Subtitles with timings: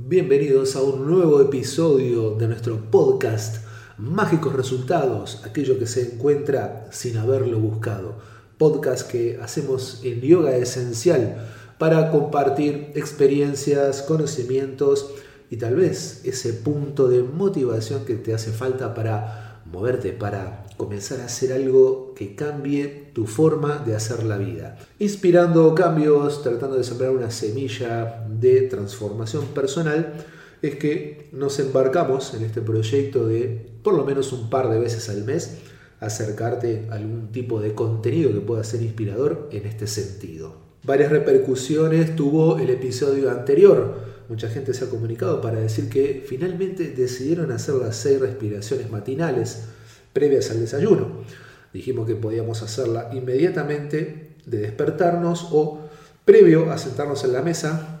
[0.00, 3.64] Bienvenidos a un nuevo episodio de nuestro podcast
[3.98, 8.14] Mágicos Resultados, aquello que se encuentra sin haberlo buscado.
[8.58, 11.48] Podcast que hacemos en Yoga Esencial
[11.78, 15.10] para compartir experiencias, conocimientos
[15.50, 21.20] y tal vez ese punto de motivación que te hace falta para moverte, para comenzar
[21.20, 24.78] a hacer algo que cambie tu forma de hacer la vida.
[24.98, 30.14] Inspirando cambios, tratando de sembrar una semilla de transformación personal,
[30.62, 35.08] es que nos embarcamos en este proyecto de por lo menos un par de veces
[35.08, 35.58] al mes
[36.00, 40.56] acercarte a algún tipo de contenido que pueda ser inspirador en este sentido.
[40.84, 43.98] Varias repercusiones tuvo el episodio anterior.
[44.28, 49.64] Mucha gente se ha comunicado para decir que finalmente decidieron hacer las seis respiraciones matinales
[50.12, 51.24] previas al desayuno.
[51.72, 55.80] Dijimos que podíamos hacerla inmediatamente de despertarnos o
[56.24, 58.00] previo a sentarnos en la mesa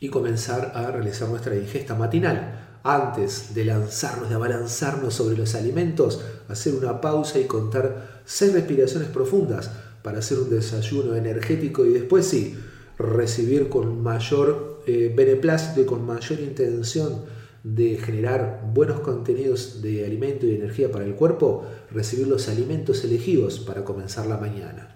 [0.00, 2.62] y comenzar a realizar nuestra ingesta matinal.
[2.82, 9.08] Antes de lanzarnos, de abalanzarnos sobre los alimentos, hacer una pausa y contar seis respiraciones
[9.08, 9.70] profundas
[10.02, 12.56] para hacer un desayuno energético y después sí,
[12.98, 17.24] recibir con mayor eh, beneplácito y con mayor intención
[17.66, 23.58] de generar buenos contenidos de alimento y energía para el cuerpo, recibir los alimentos elegidos
[23.58, 24.94] para comenzar la mañana.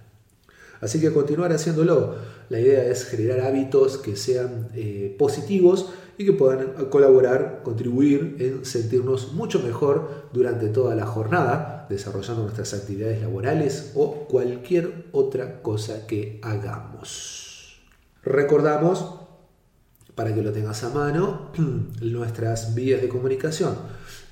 [0.80, 2.14] Así que continuar haciéndolo.
[2.48, 8.64] La idea es generar hábitos que sean eh, positivos y que puedan colaborar, contribuir en
[8.64, 16.06] sentirnos mucho mejor durante toda la jornada, desarrollando nuestras actividades laborales o cualquier otra cosa
[16.06, 17.80] que hagamos.
[18.22, 19.19] Recordamos
[20.20, 21.48] para que lo tengas a mano,
[22.02, 23.74] nuestras vías de comunicación.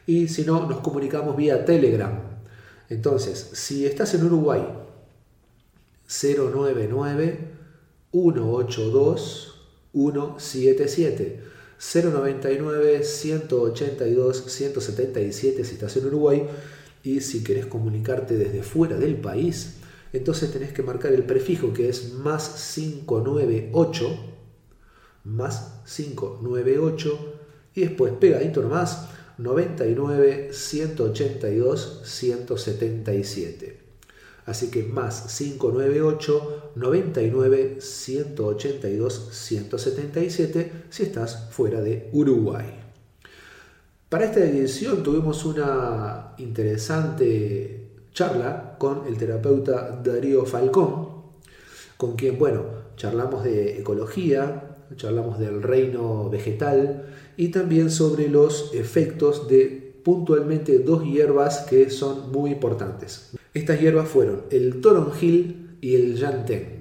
[0.08, 2.20] Y si no, nos comunicamos vía Telegram.
[2.90, 4.68] Entonces, si estás en Uruguay,
[6.08, 7.52] 099
[8.12, 9.54] 182
[9.94, 11.44] 177
[11.80, 16.48] 099 182 177 si estás en Uruguay
[17.04, 19.78] y si querés comunicarte desde fuera del país,
[20.14, 24.18] entonces tenés que marcar el prefijo que es más 598,
[25.26, 27.34] más 598,
[27.76, 33.80] y después pegadito nomás 99 182 177.
[34.46, 42.77] Así que más 598 99 182 177 si estás fuera de Uruguay.
[44.10, 51.10] Para esta edición tuvimos una interesante charla con el terapeuta Darío Falcón,
[51.98, 52.64] con quien, bueno,
[52.96, 61.04] charlamos de ecología, charlamos del reino vegetal y también sobre los efectos de puntualmente dos
[61.04, 63.34] hierbas que son muy importantes.
[63.54, 66.77] Estas hierbas fueron el toronjil y el yantén.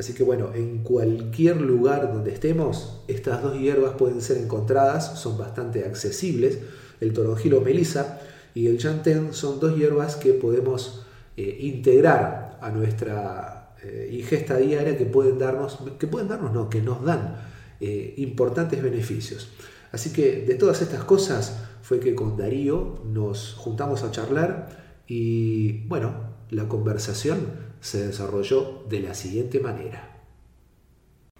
[0.00, 5.36] Así que bueno, en cualquier lugar donde estemos, estas dos hierbas pueden ser encontradas, son
[5.36, 6.58] bastante accesibles.
[7.02, 8.18] El toronjil o melisa
[8.54, 11.04] y el chantén son dos hierbas que podemos
[11.36, 16.80] eh, integrar a nuestra eh, ingesta diaria que pueden darnos, que pueden darnos, no, que
[16.80, 17.36] nos dan
[17.78, 19.50] eh, importantes beneficios.
[19.92, 25.86] Así que de todas estas cosas fue que con Darío nos juntamos a charlar y
[25.88, 26.14] bueno,
[26.48, 30.10] la conversación se desarrolló de la siguiente manera.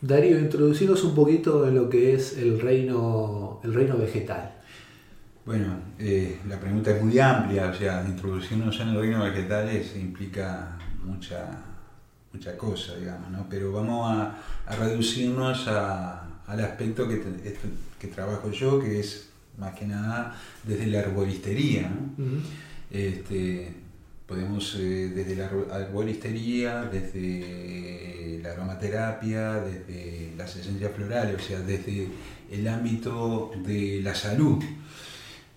[0.00, 4.54] Darío, introducinos un poquito en lo que es el reino, el reino vegetal.
[5.44, 10.78] Bueno, eh, la pregunta es muy amplia, o sea, introducirnos en el reino vegetal implica
[11.04, 11.64] mucha,
[12.32, 13.46] mucha cosa, digamos, ¿no?
[13.48, 14.38] pero vamos a,
[14.78, 17.20] reducirnos al aspecto que,
[17.98, 19.28] que, trabajo yo, que es
[19.58, 21.90] más que nada desde la arboristería.
[22.90, 23.74] este,
[24.30, 32.06] Podemos eh, desde la arboristería, desde la aromaterapia, desde las esencias florales, o sea, desde
[32.48, 34.62] el ámbito de la salud.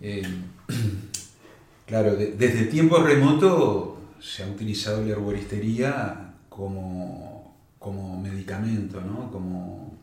[0.02, 0.24] Eh,
[1.86, 3.90] claro, desde tiempos remotos
[4.20, 9.32] se ha utilizado la arboristería como, como medicamento, ¿no?
[9.32, 10.00] como,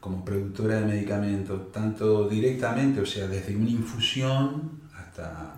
[0.00, 5.54] como productora de medicamentos, tanto directamente, o sea, desde una infusión hasta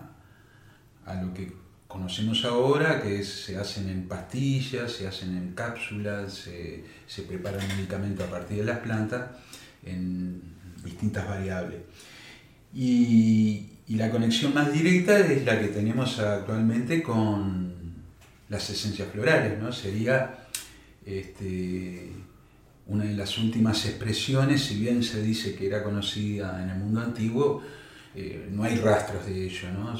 [1.03, 1.62] a lo que
[1.93, 8.23] conocemos ahora, que se hacen en pastillas, se hacen en cápsulas, se, se prepara medicamento
[8.23, 9.29] a partir de las plantas
[9.85, 10.41] en
[10.83, 11.81] distintas variables.
[12.73, 17.71] Y, y, la conexión más directa es la que tenemos actualmente con
[18.49, 19.71] las esencias florales, ¿no?
[19.71, 20.47] Sería
[21.05, 22.09] este,
[22.87, 27.01] una de las últimas expresiones, si bien se dice que era conocida en el mundo
[27.01, 27.61] antiguo,
[28.15, 29.95] eh, no hay rastros de ello, ¿no?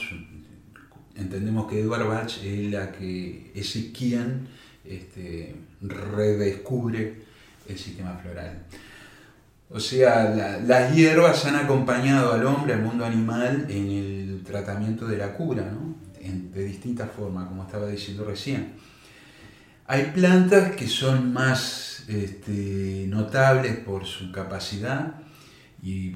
[1.16, 4.48] Entendemos que Edward Bach es, la que, es quien
[4.86, 7.22] este, redescubre
[7.68, 8.64] el sistema floral.
[9.70, 15.18] O sea, las hierbas han acompañado al hombre, al mundo animal, en el tratamiento de
[15.18, 15.72] la cura,
[16.22, 18.74] de distintas formas, como estaba diciendo recién.
[19.88, 25.16] Hay plantas que son más este, notables por su capacidad
[25.82, 26.16] y,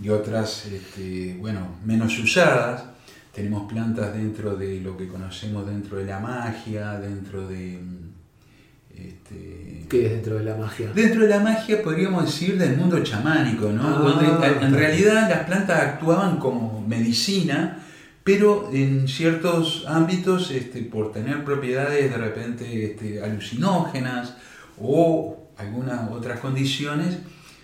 [0.00, 2.91] y otras, este, bueno, menos usadas
[3.32, 7.80] tenemos plantas dentro de lo que conocemos dentro de la magia, dentro de...
[8.94, 10.92] Este, ¿Qué es dentro de la magia?
[10.94, 13.88] Dentro de la magia podríamos decir del mundo chamánico, ¿no?
[13.88, 17.78] Ah, Donde en realidad las plantas actuaban como medicina,
[18.22, 24.36] pero en ciertos ámbitos, este, por tener propiedades de repente este, alucinógenas
[24.78, 27.18] o algunas otras condiciones,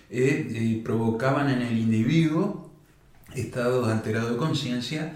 [0.09, 2.71] eh, eh, provocaban en el individuo
[3.35, 5.13] estados alterados de conciencia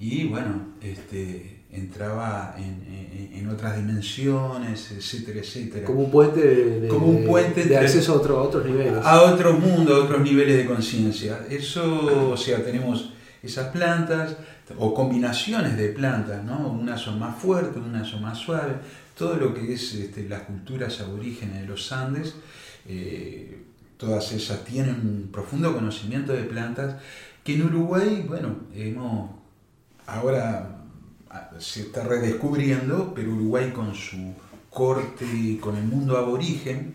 [0.00, 5.84] y bueno, este, entraba en, otras dimensiones, etcétera, etcétera.
[5.84, 9.04] Como un puente de, Como un puente de, acceso a, otros niveles.
[9.04, 11.40] A otro mundo, a otros niveles de conciencia.
[11.50, 13.12] Eso, o sea, tenemos
[13.42, 14.36] esas plantas
[14.78, 16.68] o combinaciones de plantas, ¿no?
[16.68, 18.76] Unas son más fuertes, unas son más suaves.
[19.18, 22.36] Todo lo que es este, las culturas aborígenes de los Andes,
[22.86, 23.58] eh,
[23.96, 26.96] todas esas tienen un profundo conocimiento de plantas
[27.42, 29.39] que en Uruguay, bueno, hemos
[30.10, 30.82] ahora
[31.30, 34.34] ah, se está redescubriendo, pero Uruguay con su
[34.68, 36.94] corte, con el mundo aborigen,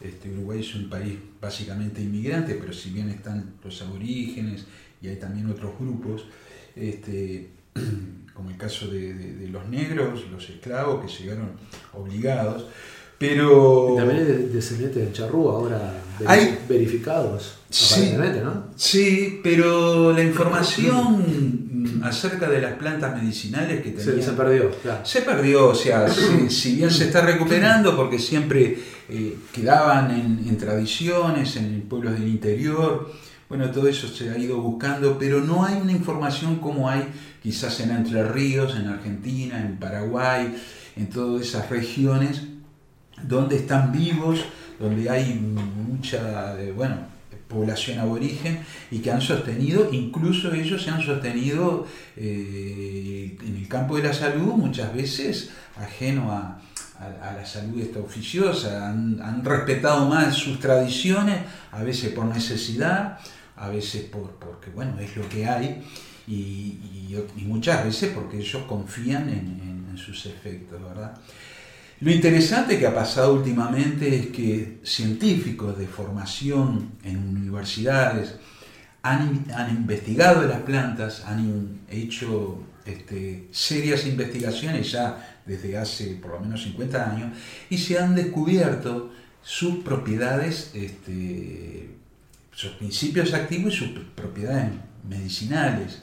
[0.00, 4.66] este, Uruguay es un país básicamente inmigrante, pero si bien están los aborígenes
[5.00, 6.26] y hay también otros grupos,
[6.76, 7.50] este,
[8.34, 11.52] como el caso de, los negros, los esclavos que llegaron
[11.92, 12.66] obligados,
[13.18, 13.94] pero...
[13.96, 16.04] también hay descendientes de charrúa ahora
[16.68, 18.66] verificados, sí, ¿no?
[18.76, 24.22] Sí, pero la información acerca de las plantas medicinales que tenía.
[24.22, 24.70] Se, perdió,
[25.02, 26.06] Se perdió, o sea,
[26.48, 28.78] si, bien se está recuperando porque siempre
[29.08, 33.12] eh, quedaban en, tradiciones, en pueblos del interior,
[33.48, 37.04] bueno, todo eso se ha ido buscando, pero no hay una información como hay
[37.42, 40.56] quizás en Entre Ríos, en Argentina, en Paraguay,
[40.96, 42.53] en todas esas regiones
[43.26, 44.44] donde están vivos,
[44.78, 47.14] donde hay mucha, eh, bueno,
[47.48, 48.60] población aborigen
[48.90, 51.86] y que han sostenido, incluso ellos se han sostenido
[52.16, 56.60] eh, en el campo de la salud muchas veces ajeno a,
[57.00, 61.40] la salud esta oficiosa, han, respetado más sus tradiciones,
[61.72, 63.18] a veces por necesidad,
[63.56, 65.82] a veces por, porque bueno, es lo que hay
[66.26, 66.78] y,
[67.44, 71.14] muchas veces porque ellos confían en, en sus efectos, ¿verdad?
[72.04, 78.34] Lo interesante que ha pasado últimamente es que científicos de formación en universidades
[79.00, 86.64] han, investigado las plantas, han hecho este, serias investigaciones ya desde hace por lo menos
[86.64, 87.38] 50 años
[87.70, 89.10] y se han descubierto
[89.42, 91.88] sus propiedades, este,
[92.52, 94.72] sus principios activos y sus propiedades
[95.08, 96.02] medicinales.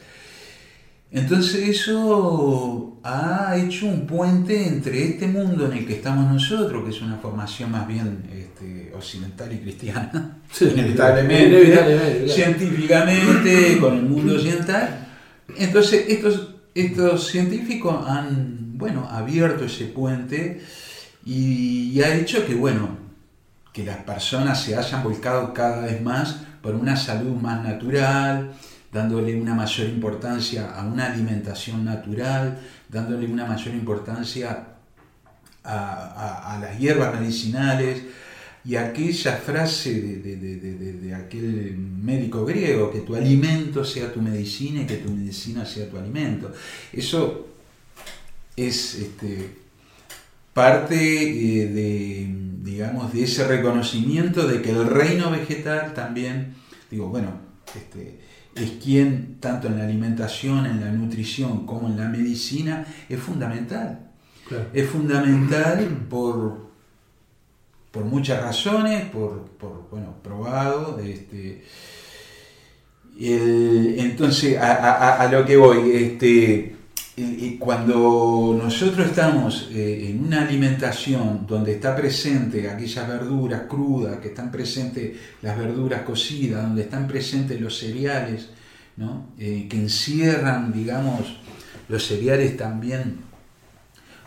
[1.12, 6.92] Entonces eso ha hecho un puente entre este mundo en el que estamos nosotros, que
[6.92, 15.08] es una formación más bien este, occidental y cristiana, inevitablemente, científicamente, con el mundo occidental.
[15.58, 20.62] Entonces estos, estos científicos han bueno, abierto ese puente
[21.26, 22.98] y, y ha hecho que, bueno,
[23.74, 28.54] que las personas se hayan volcado cada vez más por una salud más natural,
[28.92, 34.68] dándole una mayor importancia a una alimentación natural, dándole una mayor importancia
[35.64, 38.04] a, las hierbas medicinales
[38.64, 44.98] y aquella frase de, aquel médico griego, que tu alimento sea tu medicina y que
[44.98, 46.52] tu medicina sea tu alimento.
[46.92, 47.48] Eso
[48.56, 49.56] es este,
[50.54, 52.28] parte eh, de,
[52.62, 56.56] digamos, de ese reconocimiento de que el reino vegetal también,
[56.90, 57.32] digo, bueno,
[57.76, 58.20] este,
[58.56, 64.12] es quien, tanto en la alimentación, en la nutrición como en la medicina, es fundamental.
[64.74, 66.72] Es fundamental por,
[67.92, 69.50] por muchas razones, por,
[69.90, 71.00] bueno, probado.
[71.00, 71.64] Este,
[73.18, 76.76] entonces, a, lo que voy, este,
[77.18, 84.30] eh, cuando nosotros estamos eh, en una alimentación donde está presente aquellas verduras crudas, que
[84.30, 88.50] están presentes las verduras cocidas, donde están presentes los cereales,
[89.38, 91.38] que encierran, digamos,
[91.90, 93.22] los cereales también,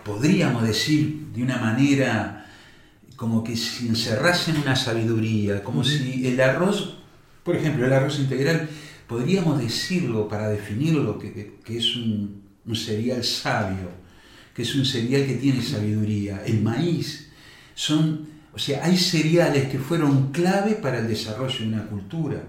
[0.04, 2.46] podríamos decir de una manera
[3.16, 6.98] como que si encerrasen una sabiduría, como si el arroz,
[7.44, 8.68] por ejemplo, el arroz integral,
[9.06, 13.90] podríamos decirlo para definirlo que, que es un, un cereal sabio,
[14.54, 16.42] que es un cereal que tiene sabiduría.
[16.44, 17.30] El maíz
[17.74, 22.42] son, o sea, hay cereales que fueron clave para el desarrollo de una cultura.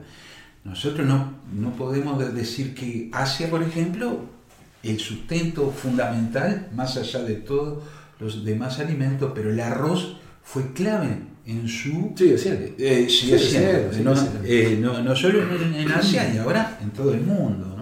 [0.63, 4.25] Nosotros no, no podemos decir que Asia, por ejemplo,
[4.83, 7.83] el sustento fundamental, más allá de todos
[8.19, 12.13] los demás alimentos, pero el arroz fue clave en su...
[12.15, 12.65] Sí, siendo.
[12.77, 13.07] Eh,
[14.43, 17.74] eh, no, no, solo en, Asia y ahora en todo el mundo.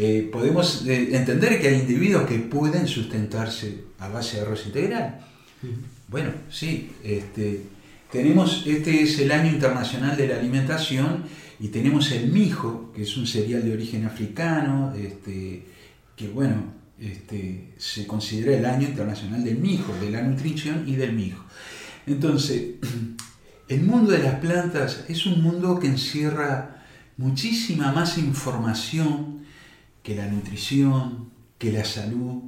[0.00, 5.18] Eh, podemos entender que hay individuos que pueden sustentarse a base de arroz integral.
[6.06, 7.62] Bueno, sí, este,
[8.12, 11.24] tenemos, este es el año internacional de la alimentación
[11.58, 15.64] y tenemos el mijo, que es un cereal de origen africano, este,
[16.14, 16.62] que bueno,
[17.00, 21.44] este, se considera el año internacional del mijo, de la nutrición y del mijo.
[22.06, 22.76] Entonces,
[23.68, 26.84] el mundo de las plantas es un mundo que encierra
[27.16, 29.38] muchísima más información
[30.08, 32.40] que la nutrición, que la salud.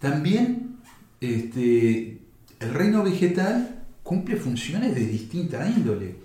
[0.00, 0.78] También
[1.20, 2.18] este,
[2.58, 6.16] el reino vegetal cumple funciones de distinta índole.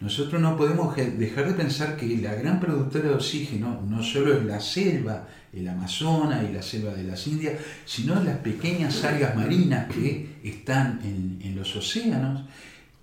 [0.00, 4.44] Nosotros no podemos dejar de pensar que la gran productora de oxígeno no solo es
[4.44, 9.86] la selva, el Amazonas y la selva de las Indias, sino las pequeñas algas marinas
[9.86, 12.42] que están en, los océanos,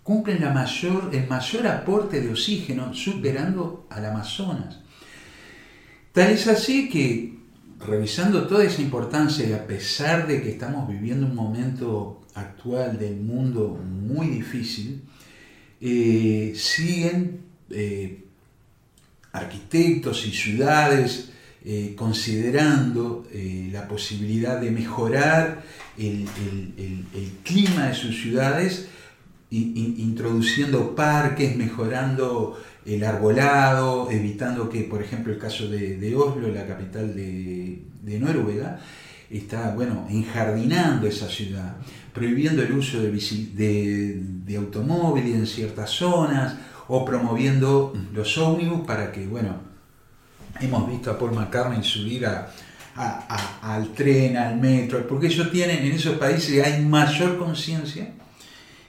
[0.03, 4.79] cumplen la mayor, el mayor aporte de oxígeno superando al Amazonas.
[6.19, 7.33] Tal es así que,
[7.88, 13.15] revisando toda esa importancia y a pesar de que estamos viviendo un momento actual del
[13.15, 15.01] mundo muy difícil,
[15.79, 18.25] eh, siguen eh,
[19.31, 21.29] arquitectos y ciudades
[21.63, 23.25] eh, considerando
[23.71, 25.63] la posibilidad de mejorar
[25.97, 26.27] el,
[27.45, 28.89] clima de sus ciudades,
[29.51, 37.15] introduciendo parques, mejorando el arbolado, evitando que, por ejemplo, el caso de, Oslo, la capital
[37.15, 38.79] de, Noruega,
[39.29, 41.75] está, bueno, enjardinando esa ciudad,
[42.13, 43.12] prohibiendo el uso de,
[44.45, 46.55] de, automóviles en ciertas zonas
[46.88, 49.55] o promoviendo los ómnibus para que, bueno,
[50.59, 52.25] hemos visto a Paul McCartney subir
[52.95, 58.13] al tren, al metro, porque ellos tienen, en esos países hay mayor conciencia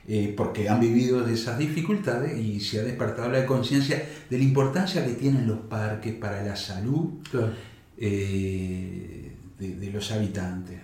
[0.09, 4.45] eh, porque han vivido de esas dificultades y se ha despertado la conciencia de la
[4.45, 7.11] importancia que tienen los parques para la salud
[7.99, 10.79] eh, de, los habitantes.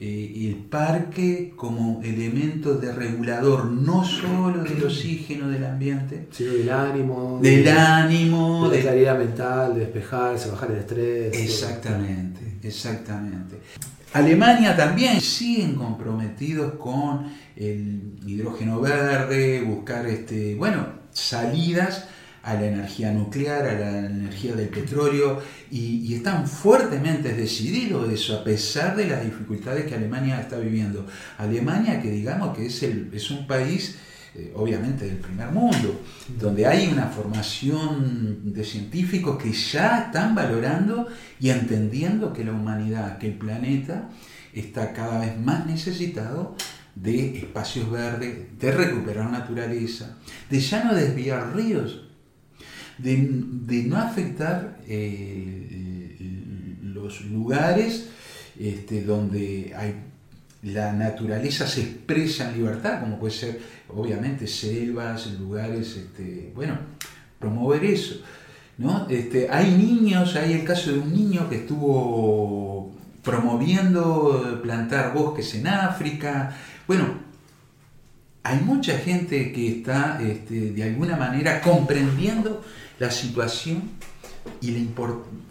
[0.00, 6.52] Eh, y el parque como elemento de regulador no solo del oxígeno del ambiente, sino
[6.52, 11.36] del ánimo, del ánimo, de, la claridad mental, de despejarse, bajar el estrés.
[11.36, 13.56] Exactamente, exactamente.
[14.12, 22.06] Alemania también siguen comprometidos con el hidrógeno verde, buscar este, bueno, salidas
[22.42, 28.44] a la energía nuclear, a la energía del petróleo, y, están fuertemente decididos eso, a
[28.44, 31.06] pesar de las dificultades que Alemania está viviendo.
[31.36, 33.98] Alemania, que digamos que es, el, es un país,
[34.38, 36.00] eh, obviamente, del primer mundo,
[36.38, 41.08] donde hay una formación de científicos que ya están valorando
[41.40, 44.10] y entendiendo que la humanidad, que el planeta,
[44.52, 46.54] está cada vez más necesitado
[46.94, 50.16] de espacios verdes, de recuperar naturaleza,
[50.48, 52.04] de ya no desviar ríos,
[52.98, 53.16] de,
[53.88, 56.16] no afectar eh,
[56.82, 58.08] los lugares
[58.58, 59.74] este, donde
[60.62, 66.78] la naturaleza se expresa en libertad, como puede ser obviamente selvas, lugares, este, bueno,
[67.38, 68.20] promover eso.
[68.78, 69.06] ¿no?
[69.08, 72.92] Este, hay niños, hay el caso de un niño que estuvo
[73.22, 77.28] promoviendo plantar bosques en África, bueno,
[78.42, 82.64] hay mucha gente que está este, de alguna manera comprendiendo
[82.98, 83.82] la situación
[84.60, 85.04] y la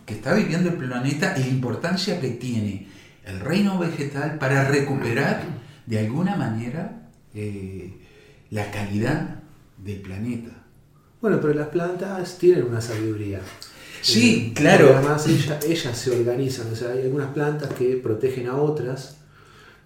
[0.06, 2.88] que está viviendo el planeta y la importancia que tiene
[3.26, 5.44] el reino vegetal para recuperar
[5.86, 7.04] de alguna manera
[7.36, 7.94] eh,
[8.52, 9.40] la calidad
[9.78, 10.52] del planeta.
[11.22, 13.42] Bueno, pero las plantas tienen una sabiduría.
[14.02, 14.96] Sí, eh, claro.
[14.96, 19.18] Además ellas se organizan, o sea, hay algunas plantas que protegen a otras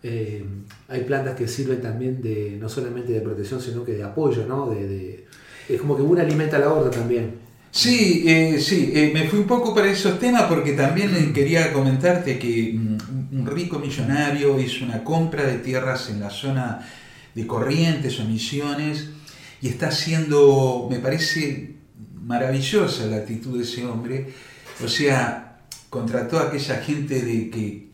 [0.03, 0.43] eh,
[0.87, 4.69] hay plantas que sirven también de no solamente de protección, sino que de apoyo, ¿no?
[4.69, 5.27] De,
[5.69, 7.35] es como que una alimenta a la otra también.
[7.69, 12.37] Sí, eh, sí, eh, me fui un poco para esos temas porque también quería comentarte
[12.37, 16.85] que mm, un rico millonario hizo una compra de tierras en la zona
[17.35, 19.09] de Corrientes o Misiones
[19.61, 21.75] y está haciendo, me parece
[22.21, 24.33] maravillosa la actitud de ese hombre,
[24.83, 25.59] o sea,
[25.89, 27.91] contrató a aquella gente de que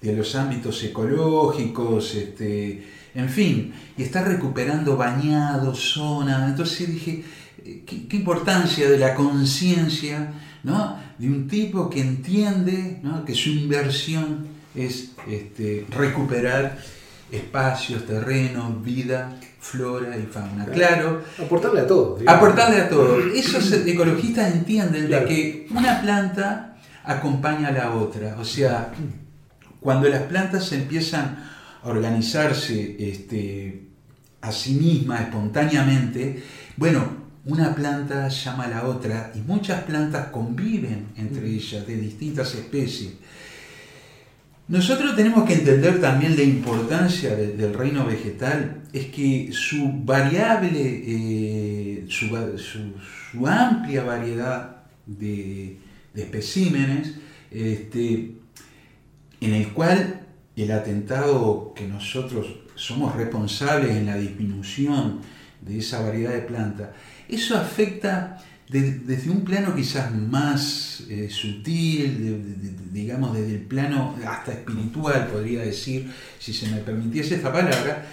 [0.00, 6.50] de los ámbitos ecológicos, este, en fin, y está recuperando bañados, zonas.
[6.50, 7.24] Entonces dije,
[7.64, 10.32] eh, ¿qué, importancia de la conciencia
[10.64, 10.98] ¿no?
[11.18, 16.78] de un tipo que entiende que su inversión es este, recuperar
[17.32, 20.66] espacios, terrenos, vida, flora y fauna.
[20.66, 21.22] Claro.
[21.42, 22.18] Aportarle a todo.
[22.26, 23.18] Aportarle a todo.
[23.34, 28.36] Esos ecologistas entienden de que una planta acompaña a la otra.
[28.38, 28.92] O sea,
[29.80, 31.50] cuando las plantas empiezan
[31.82, 33.88] a organizarse este,
[34.40, 36.42] a sí mismas espontáneamente,
[36.76, 42.54] bueno, una planta llama a la otra y muchas plantas conviven entre ellas de distintas
[42.54, 43.14] especies.
[44.68, 52.06] Nosotros tenemos que entender también la importancia del reino vegetal, es que su variable, eh,
[52.08, 55.78] su, amplia variedad de,
[56.14, 57.14] especímenes,
[57.50, 58.36] este,
[59.40, 60.20] en el cual
[60.56, 65.20] el atentado que nosotros somos responsables en la disminución
[65.60, 66.90] de esa variedad de plantas,
[67.28, 68.38] eso afecta
[68.68, 76.10] desde un plano quizás más eh, sutil, digamos desde el plano hasta espiritual, podría decir,
[76.38, 78.06] si se me permitiese esta palabra,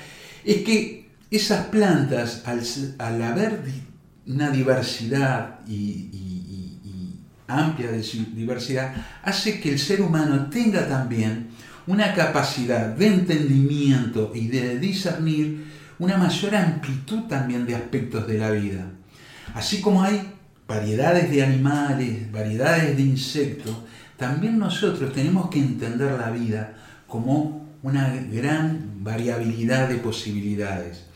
[0.44, 3.62] es que esas plantas, al, haber
[4.26, 6.10] una diversidad y
[7.50, 8.04] amplia de
[8.34, 11.48] diversidad, hace que el ser humano tenga también
[11.88, 15.66] una capacidad de entendimiento y de discernir
[15.98, 18.92] una mayor amplitud también de aspectos de la vida.
[19.56, 20.22] Así como hay
[20.70, 23.76] variedades de animales, variedades de insectos,
[24.18, 26.76] también nosotros tenemos que entender la vida
[27.08, 31.08] como una gran variabilidad de posibilidades.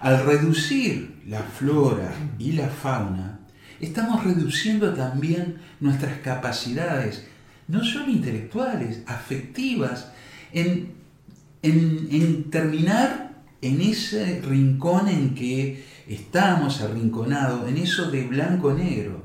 [0.00, 3.40] Al reducir la flora y la fauna,
[3.78, 7.26] estamos reduciendo también nuestras capacidades,
[7.68, 10.12] no solo intelectuales, afectivas,
[10.52, 10.94] en,
[11.62, 19.22] en, terminar en ese rincón en que estamos arrinconados, en eso de blanco-negro,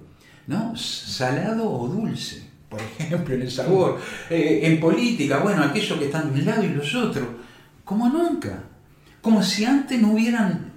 [0.47, 0.75] ¿no?
[0.75, 3.99] salado o dulce, por ejemplo, en el sabor.
[4.29, 7.27] Eh, en política, bueno, aquellos que están de un lado y los otros,
[7.83, 8.63] como nunca.
[9.21, 10.71] Como si antes no hubieran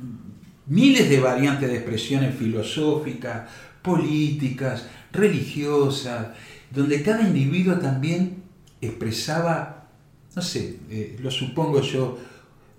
[0.67, 3.49] miles de variantes de expresiones filosóficas,
[3.83, 6.29] políticas, religiosas,
[6.71, 8.43] donde cada individuo también
[8.81, 9.89] expresaba,
[10.35, 12.19] no sé, eh, lo supongo yo,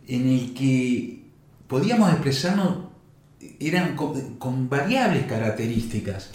[0.08, 1.24] en el que
[1.68, 2.93] podíamos expresarnos,
[3.60, 6.32] eran con, variables características.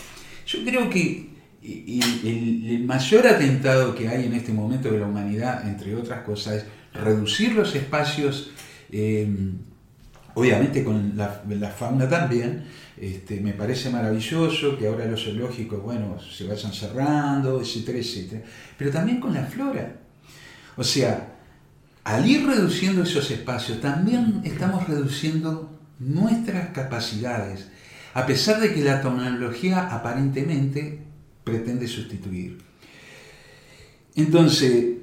[0.46, 1.28] Yo creo que
[1.62, 6.64] el, mayor atentado que hay en este momento de la humanidad, entre otras cosas, es
[6.94, 8.50] reducir los espacios,
[8.90, 9.28] eh,
[10.34, 12.64] obviamente con la fauna también,
[13.00, 18.42] este, me parece maravilloso que ahora los zoológicos, bueno, se vayan cerrando, etcétera, etcétera.
[18.76, 19.96] Pero también con la flora.
[20.76, 21.36] O sea,
[22.04, 27.68] al ir reduciendo esos espacios, también estamos reduciendo nuestras capacidades,
[28.14, 31.00] a pesar de que la tecnología aparentemente
[31.44, 32.58] pretende sustituir.
[34.14, 34.98] Entonces,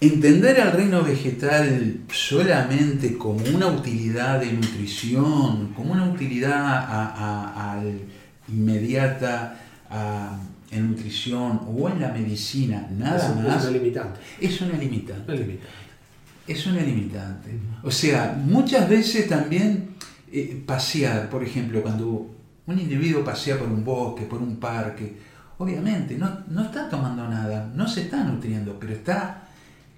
[0.00, 7.82] Entender al reino vegetal solamente como una utilidad de nutrición, como una utilidad
[8.46, 9.60] inmediata
[10.70, 13.64] en nutrición o en la medicina, nada más.
[13.64, 14.20] Es una limitante.
[14.40, 15.58] Es una limitante.
[16.48, 17.58] Es una limitante.
[17.82, 19.90] O sea, muchas veces también
[20.32, 22.34] eh, pasear, por ejemplo, cuando
[22.66, 25.16] un individuo pasea por un bosque, por un parque,
[25.58, 29.47] obviamente no, no está tomando nada, no se está nutriendo, pero está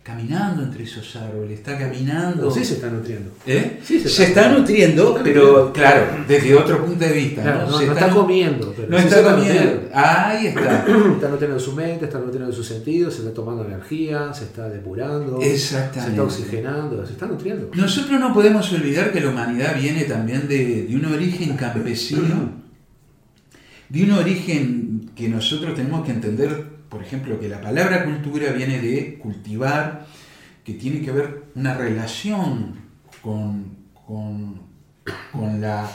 [0.02, 2.50] caminando entre esos árboles, está caminando.
[2.50, 3.30] sí se está nutriendo.
[3.46, 3.80] ¿Eh?
[3.84, 7.66] se, está, nutriendo, pero claro, desde otro punto de vista.
[7.68, 7.78] ¿no?
[7.78, 8.74] se está, comiendo.
[8.88, 9.88] no está, comiendo.
[9.92, 10.86] Ahí está.
[11.14, 15.38] está nutriendo su mente, está nutriendo sus sentidos, se está tomando energía, se está depurando,
[15.40, 17.70] se está oxigenando, se está nutriendo.
[17.74, 22.52] Nosotros no podemos olvidar que la humanidad viene también de, de un origen campesino,
[23.90, 28.81] de un origen que nosotros tenemos que entender por ejemplo, que la palabra cultura viene
[28.81, 30.07] de cultivar,
[30.64, 32.74] que tiene que ver una relación
[33.22, 33.76] con,
[35.61, 35.88] la,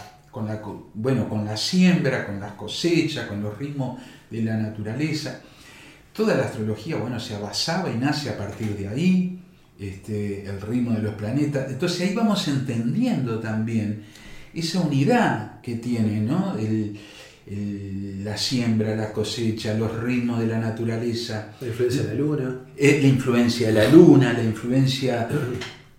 [0.94, 4.00] bueno, con la siembra, con las cosechas, con los ritmos
[4.32, 5.42] de la naturaleza.
[6.14, 9.40] Toda la astrología bueno, se basaba y nace a partir de ahí,
[9.78, 11.70] este, el ritmo de los planetas.
[11.70, 14.06] Entonces ahí vamos entendiendo también
[14.54, 16.56] esa unidad que tiene, ¿no?
[17.48, 21.54] La siembra, la cosecha, los ritmos de la naturaleza.
[21.62, 22.56] La influencia de la luna.
[22.76, 25.30] Eh, la influencia de la luna, la influencia...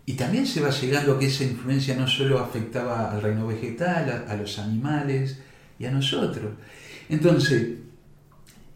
[0.08, 4.24] Y también se va llegando a que esa influencia no solo afectaba al reino vegetal,
[4.28, 5.40] a, los animales
[5.80, 6.52] y a nosotros.
[7.08, 7.78] Entonces,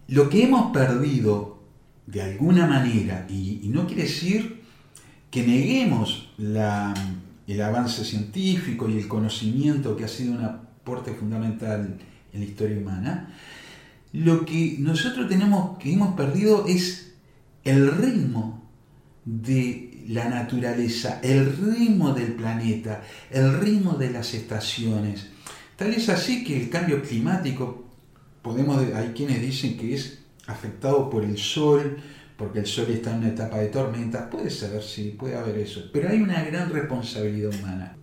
[0.08, 1.60] lo que hemos perdido
[2.06, 4.62] de alguna manera, y, no quiere decir
[5.30, 11.96] que neguemos el avance científico y el conocimiento que ha sido un aporte fundamental
[12.32, 13.34] en la historia humana,
[14.12, 17.12] lo que nosotros tenemos que hemos perdido es
[17.64, 18.68] el ritmo
[19.24, 25.28] de la naturaleza, el ritmo del planeta, el ritmo de las estaciones.
[25.76, 27.84] Tal es así que el cambio climático,
[28.42, 31.98] podemos, hay quienes dicen que es afectado por el sol,
[32.36, 35.82] porque el sol está en una etapa de tormenta, puede ser, sí, puede haber eso,
[35.92, 37.96] pero hay una gran responsabilidad humana.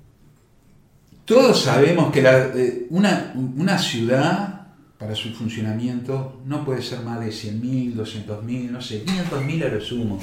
[1.27, 7.95] Todos sabemos que eh, una, ciudad, para su funcionamiento, no puede ser más de 100.000,
[7.95, 10.19] 200.000, no sé, 500.000 a lo sumo.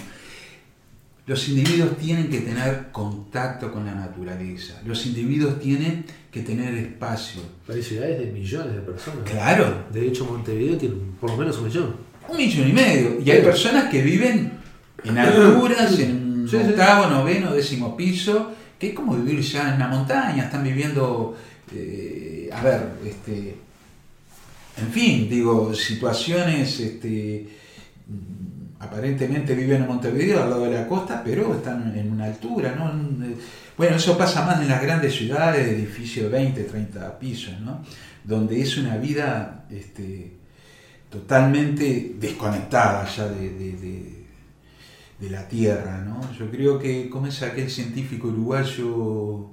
[1.27, 4.81] Los individuos tienen que tener contacto con la naturaleza.
[4.87, 7.43] Los individuos tienen que tener espacio.
[7.69, 9.31] Hay ciudades de millones de personas.
[9.31, 9.85] Claro.
[9.93, 11.97] De hecho, Montevideo tiene por lo menos un millón.
[12.31, 13.21] Un millón y medio.
[13.23, 14.53] Y hay personas que viven
[15.05, 18.55] en alturas, en octavo, noveno, décimo piso
[18.89, 21.37] es como vivir ya en la montaña, están viviendo,
[21.75, 23.57] eh, a ver, este,
[24.77, 27.47] en fin, digo, situaciones, este,
[28.81, 32.93] aparentemente viven en Montevideo, al lado de la costa, pero están en una altura, ¿no?
[33.77, 37.83] Bueno, eso pasa más en las grandes ciudades, edificios de 20, 30 pisos, ¿no?
[38.23, 40.33] Donde es una vida este,
[41.11, 44.24] totalmente desconectada ya de
[45.21, 46.03] la tierra.
[46.05, 46.21] ¿no?
[46.39, 49.51] Yo creo que, como es aquel científico uruguayo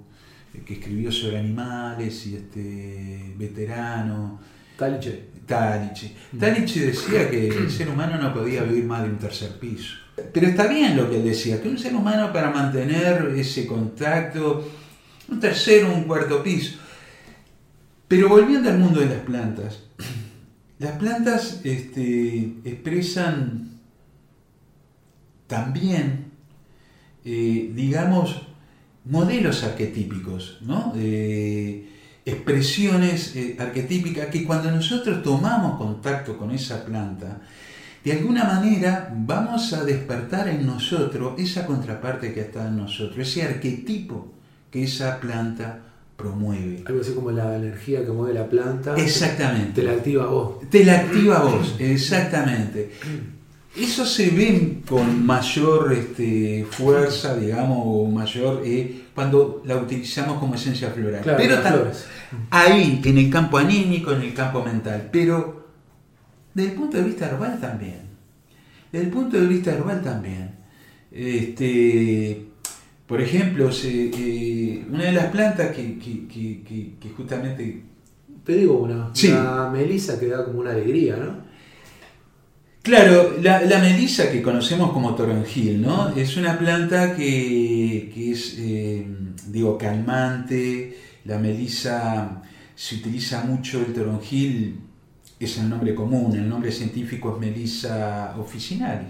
[0.65, 4.39] que escribió sobre animales y este veterano.
[4.77, 5.31] Taliche.
[5.45, 6.15] Taliche.
[6.31, 6.37] Mm.
[6.37, 9.95] Taliche decía que el ser humano no podía vivir más de un tercer piso.
[10.33, 14.69] Pero está bien lo que él decía, que un ser humano para mantener ese contacto,
[15.29, 16.77] un tercero, un cuarto piso.
[18.07, 19.83] Pero volviendo al mundo de las plantas,
[20.79, 23.70] las plantas este, expresan
[25.51, 26.31] también,
[27.25, 28.41] eh, digamos,
[29.05, 30.93] modelos arquetípicos, ¿no?
[32.25, 37.41] expresiones eh, arquetípicas que cuando nosotros tomamos contacto con esa planta,
[38.03, 43.43] de alguna manera vamos a despertar en nosotros esa contraparte que está en nosotros, ese
[43.43, 44.33] arquetipo
[44.69, 45.79] que esa planta
[46.15, 46.83] promueve.
[46.85, 48.95] Algo así como la energía que mueve la planta.
[48.95, 49.81] Exactamente.
[49.81, 50.69] Te la activa vos.
[50.69, 52.91] Te la activa vos, exactamente.
[53.75, 60.55] Eso se ve con mayor este, fuerza, digamos, o mayor eh, cuando la utilizamos como
[60.55, 61.21] esencia floral.
[61.23, 61.55] pero
[62.49, 65.07] ahí, en el campo anímico, en el campo mental.
[65.11, 65.67] Pero
[66.53, 68.01] desde el punto de vista herbal también.
[68.91, 70.51] Desde el punto de vista herbal también.
[71.09, 72.45] Este,
[73.07, 77.83] por ejemplo, eh, una de las plantas que, que, justamente...
[78.43, 81.50] Te digo una, la melisa que da como una alegría, ¿no?
[82.83, 86.09] Claro, la, la, melisa que conocemos como toronjil, ¿no?
[86.15, 89.05] Es una planta que, es, eh,
[89.47, 90.97] digo, calmante.
[91.25, 92.41] La melisa
[92.75, 94.79] se utiliza mucho, el toronjil
[95.39, 99.09] es el nombre común, el nombre científico es melisa officinalis.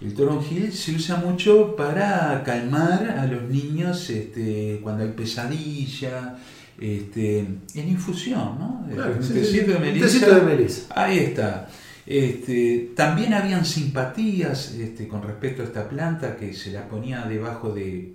[0.00, 6.38] El toronjil se usa mucho para calmar a los niños este, cuando hay pesadilla,
[6.80, 8.86] este, en infusión, ¿no?
[8.92, 10.86] Claro, de melisa.
[10.96, 11.68] Ahí está.
[12.10, 17.72] Este, también habían simpatías este, con respecto a esta planta que se la ponía debajo
[17.72, 18.14] de,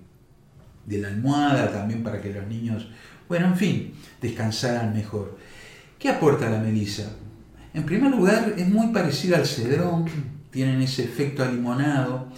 [0.86, 2.90] la almohada también para que los niños,
[3.26, 5.38] bueno, en fin, descansaran mejor.
[5.98, 7.10] ¿Qué aporta la melisa?
[7.72, 10.04] En primer lugar, es muy parecida al cedrón,
[10.50, 12.28] tienen ese efecto alimonado,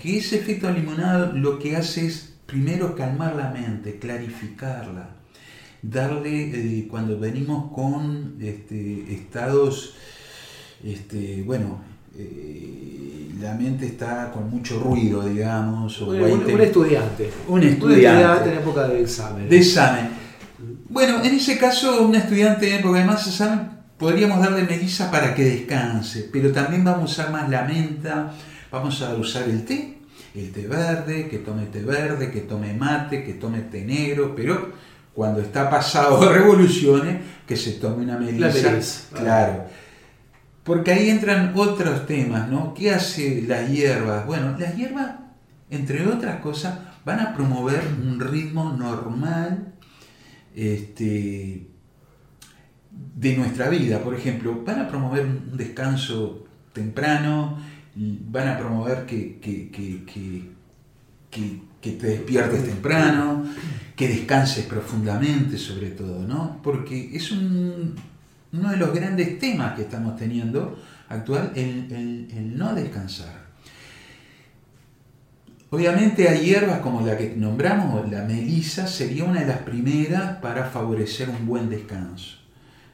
[0.00, 5.16] que ese efecto alimonado lo que hace es primero calmar la mente, clarificarla,
[5.82, 9.96] darle, eh, cuando venimos con este, estados
[10.84, 11.80] este, bueno,
[12.16, 16.00] eh, la mente está con mucho ruido, digamos.
[16.00, 16.16] un,
[16.60, 17.30] estudiante.
[17.46, 18.50] Un estudiante.
[18.50, 19.48] en época de examen.
[19.48, 20.08] De examen.
[20.88, 25.34] Bueno, en ese caso, un estudiante en época de más examen, podríamos darle melisa para
[25.34, 28.32] que descanse, pero también vamos a usar más la menta,
[28.70, 29.98] vamos a usar el té,
[30.34, 34.72] el té verde, que tome té verde, que tome mate, que tome té negro, pero
[35.14, 39.08] cuando está pasado de revoluciones, que se tome una melisa.
[39.12, 39.64] Claro.
[40.68, 42.74] Porque ahí entran otros temas, ¿no?
[42.74, 44.26] ¿Qué hace las hierbas?
[44.26, 45.12] Bueno, las hierbas,
[45.70, 49.72] entre otras cosas, van a promover un ritmo normal,
[50.54, 51.66] este,
[52.90, 54.00] de nuestra vida.
[54.00, 57.56] Por ejemplo, van a promover un descanso temprano,
[57.94, 60.50] van a promover que, que, que,
[61.80, 63.42] que te despiertes temprano,
[63.96, 66.60] que descanses profundamente sobre todo, ¿no?
[66.62, 67.94] Porque es un,
[68.52, 73.48] uno de los grandes temas que estamos teniendo actual, el, el no descansar.
[75.70, 80.64] Obviamente hay hierbas como la que nombramos, la melisa, sería una de las primeras para
[80.64, 82.38] favorecer un buen descanso.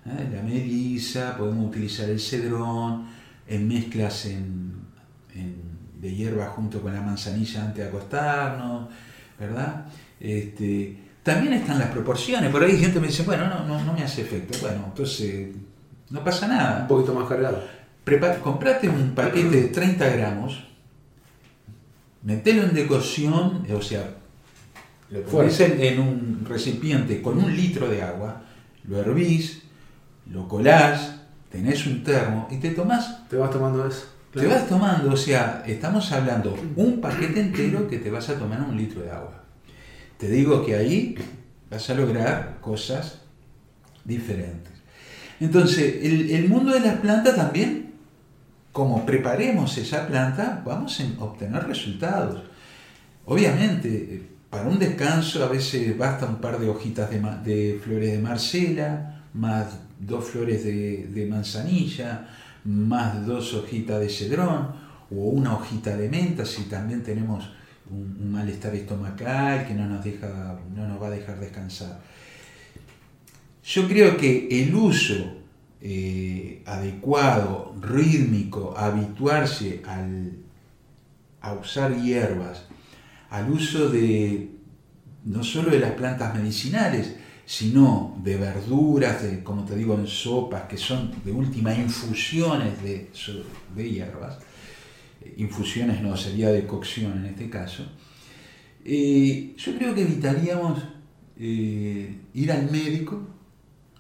[0.07, 0.29] ¿eh?
[0.35, 3.07] La melisa, podemos utilizar el cedrón
[3.47, 4.29] en mezclas
[6.01, 8.89] de hierba junto con la manzanilla antes de acostarnos,
[9.39, 9.87] ¿verdad?
[10.19, 14.05] Este, también están las proporciones, por ahí gente me dice, bueno, no, no, no me
[14.05, 14.57] hace efecto.
[14.61, 15.49] Bueno, entonces
[16.11, 16.83] no pasa nada.
[16.83, 17.65] Un poquito más cargado.
[18.43, 20.65] comprate un paquete de 30 gramos
[22.25, 24.17] metelo en decocción, o sea,
[25.11, 28.43] lo pones en, un recipiente con un litro de agua,
[28.89, 29.63] lo hervís,
[30.31, 33.29] lo colás, tenés un termo y te tomás.
[33.29, 34.07] Te vas tomando eso.
[34.33, 38.61] Te vas tomando, o sea, estamos hablando un paquete entero que te vas a tomar
[38.63, 39.44] un litro de agua.
[40.19, 41.17] Te digo que ahí
[41.71, 43.21] vas a lograr cosas
[44.05, 44.73] diferentes.
[45.41, 47.85] Entonces, el, mundo de las plantas también
[48.75, 52.43] como preparemos esa planta, vamos a obtener resultados.
[53.25, 59.23] Obviamente, para un descanso a veces basta un par de hojitas de, flores de marcela,
[59.33, 62.27] más dos flores de, manzanilla,
[62.65, 64.73] más dos hojitas de cedrón,
[65.09, 67.49] o una hojita de menta si también tenemos
[67.91, 72.01] un, malestar estomacal que no nos, deja, no nos va a dejar descansar.
[73.65, 75.39] Yo creo que el uso
[75.81, 80.33] eh, adecuado, rítmico, habituarse al,
[81.41, 82.65] a usar hierbas,
[83.31, 84.51] al uso de
[85.25, 87.17] no solo de las plantas medicinales,
[87.47, 93.11] sino de verduras, de, como te digo, en sopas, que son de última infusiones de,
[93.75, 94.39] de hierbas,
[95.37, 97.85] infusiones no, sería de cocción en este caso,
[98.85, 100.83] eh, yo creo que evitaríamos
[101.39, 103.27] eh, ir al médico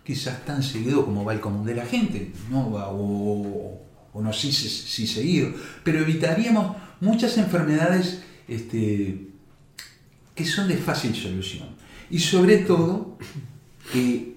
[0.04, 2.66] quizás tan seguido como va el común de la gente, ¿no?
[2.68, 3.80] o,
[4.14, 9.28] no sé si, seguido, pero evitaríamos muchas enfermedades este,
[10.34, 11.68] que son de fácil solución.
[12.10, 13.18] Y sobre todo,
[13.92, 14.36] que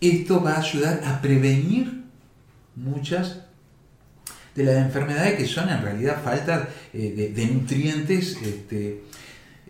[0.00, 2.04] esto va a ayudar a prevenir
[2.76, 3.45] muchas
[4.56, 9.02] de las enfermedades que son en realidad falta eh, de, nutrientes este,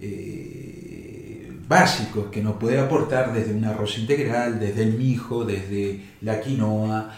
[0.00, 6.40] eh, básicos que nos puede aportar desde un arroz integral, desde el mijo, desde la
[6.40, 7.10] quinoa,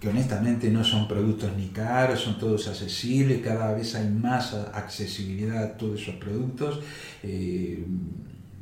[0.00, 5.62] que honestamente no son productos ni caros, son todos accesibles, cada vez hay más accesibilidad
[5.62, 6.80] a todos esos productos,
[7.22, 7.84] eh,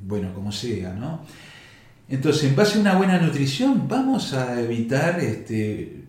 [0.04, 1.24] bueno, como sea, ¿no?
[2.08, 6.03] Entonces, en base a una buena nutrición, vamos a evitar este,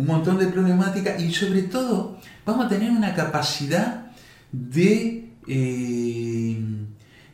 [0.00, 4.06] un montón de problemáticas y sobre todo vamos a tener una capacidad
[4.50, 6.56] de eh,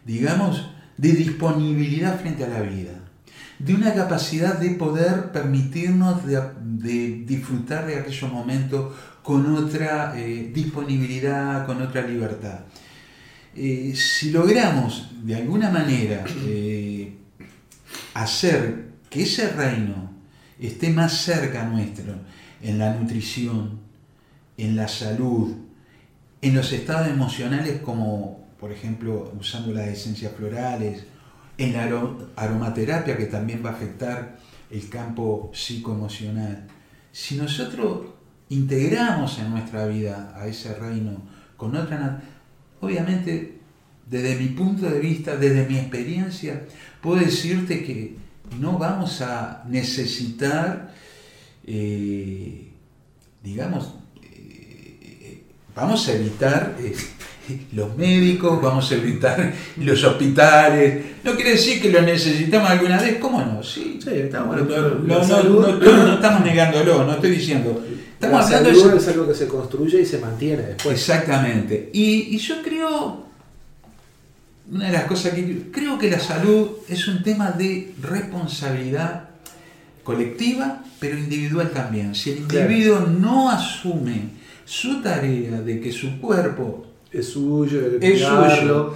[0.04, 2.92] digamos, de disponibilidad frente a la vida,
[3.58, 11.66] de una capacidad de poder permitirnos de, disfrutar de aquellos momentos con otra eh, disponibilidad,
[11.66, 12.60] con otra libertad.
[13.54, 16.24] Eh, si logramos de alguna manera
[18.14, 20.10] hacer que ese reino
[20.58, 22.14] esté más cerca nuestro,
[22.66, 23.80] en la nutrición,
[24.56, 25.54] en la salud,
[26.42, 31.04] en los estados emocionales como por ejemplo, usando las esencias florales,
[31.58, 31.88] en la
[32.36, 34.38] aromaterapia que también va a afectar
[34.70, 36.66] el campo psicoemocional.
[37.12, 38.06] Si nosotros
[38.48, 41.22] integramos en nuestra vida a ese reino
[41.56, 42.22] con otra,
[42.80, 43.60] obviamente
[44.08, 46.62] desde mi punto de vista, desde mi experiencia,
[47.00, 48.16] puedo decirte que
[48.60, 50.94] no vamos a necesitar,
[51.66, 52.68] eh,
[53.42, 55.42] digamos, eh, eh,
[55.74, 56.76] vamos a evitar
[57.72, 61.04] los médicos, vamos a evitar los hospitales.
[61.24, 63.62] No quiere decir que lo necesitamos alguna vez, ¿cómo no?
[63.62, 67.84] Sí, estamos, no, estamos negándolo, no estoy diciendo.
[68.14, 70.98] Estamos la salud es algo que se construye y se mantiene después.
[70.98, 71.90] Exactamente.
[71.92, 73.26] Y, yo creo,
[74.70, 79.25] una de las cosas que creo que la salud es un tema de responsabilidad
[80.06, 82.14] colectiva, pero individual también.
[82.14, 84.30] Si el individuo no asume
[84.64, 88.94] su tarea de que su cuerpo es suyo, que cuidarlo,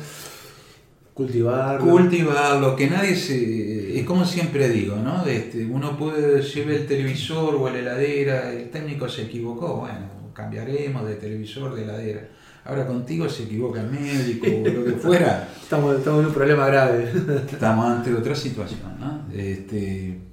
[1.12, 1.90] cultivarlo.
[1.90, 3.98] Cultivarlo, que nadie se.
[3.98, 5.26] Es como siempre digo, ¿no?
[5.26, 11.08] Este, uno puede llevar el televisor o la heladera, el técnico se equivocó, bueno, cambiaremos
[11.08, 12.28] de televisor, de heladera.
[12.64, 15.48] Ahora contigo se equivoca el médico o lo que fuera.
[15.60, 17.10] estamos, estamos en un problema grave.
[17.50, 19.26] estamos ante otra situación, ¿no?
[19.34, 20.29] Este,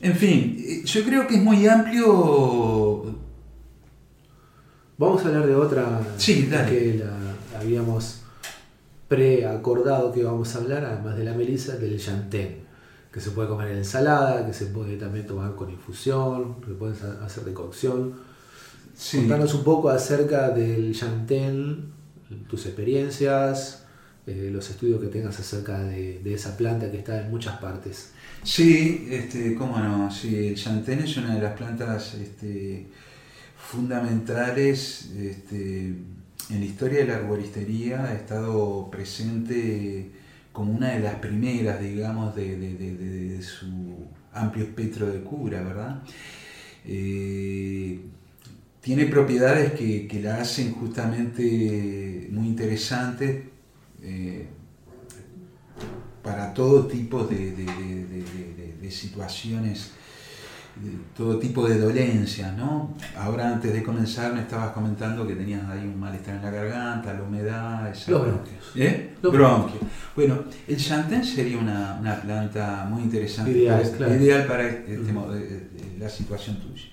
[0.00, 3.04] En fin, eh, yo creo que es muy amplio.
[4.96, 6.70] Vamos a hablar de otra Sí, dale.
[6.70, 8.20] que la habíamos
[9.08, 12.60] preacordado que íbamos a hablar, además de la melisa, del chantén,
[13.12, 17.02] que se puede comer en ensalada, que se puede también tomar con infusión, que puedes
[17.02, 18.14] ha- hacer de cocción.
[18.94, 19.18] Sí.
[19.18, 21.92] Contanos un poco acerca del chantén,
[22.48, 23.84] tus experiencias,
[24.26, 28.12] eh, los estudios que tengas acerca de, de esa planta que está en muchas partes.
[28.42, 32.86] Sí, este, cómo no, sí, el chantén es una de las plantas este,
[33.56, 40.10] fundamentales este, en la historia de la arboristería, ha estado presente
[40.52, 46.02] como una de las primeras, digamos, de, su amplio espectro de cura, ¿verdad?
[46.86, 48.00] Eh,
[48.80, 53.50] tiene propiedades que, que la hacen justamente muy interesante.
[54.02, 54.46] eh,
[56.22, 59.92] para todo tipo de, de- de- situaciones,
[61.16, 62.96] todo tipo de dolencias, ¿no?
[63.16, 67.12] Ahora antes de comenzar me estabas comentando que tenías ahí un malestar en la garganta,
[67.14, 68.64] la humedad, esa- Los bronquios.
[68.74, 69.14] ¿Eh?
[69.22, 69.80] Los Bronquios.
[70.16, 74.14] Bueno, el chantén sería una, una planta muy interesante, Ideal, para, claro.
[74.16, 75.68] ideal para este de-
[76.00, 76.86] la situación tuya.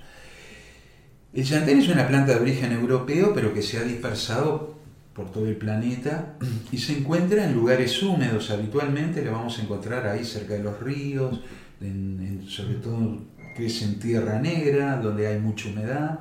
[1.34, 4.77] El chantén es una planta de origen europeo, pero que se ha dispersado
[5.18, 6.36] por todo el planeta
[6.72, 8.52] y se encuentra en lugares húmedos.
[8.52, 11.42] Habitualmente la vamos a encontrar ahí cerca de los ríos,
[11.82, 13.18] en- en- sobre todo
[13.56, 16.20] crece en tierra negra, donde hay mucha humedad.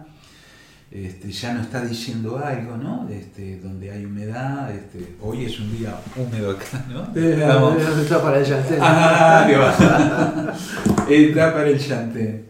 [0.91, 3.09] Este, ya nos está diciendo algo, ¿no?
[3.11, 4.71] Este, donde hay humedad.
[4.75, 7.13] Este, hoy es un día húmedo acá, ¿no?
[7.21, 8.79] Estamos- está para el chantén.
[8.81, 9.47] Ah.
[11.11, 12.47] Está para el chantén.